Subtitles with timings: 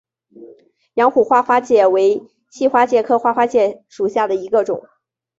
[0.95, 4.83] 阳虎花花介为细花介科花花介属下的一个种。